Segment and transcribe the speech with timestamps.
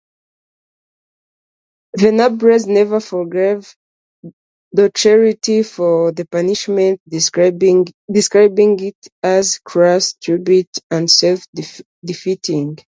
[1.95, 3.75] Venables never forgave
[4.75, 7.87] Docherty for the punishment, describing
[8.79, 12.77] it as "crass, stupid and self-defeating".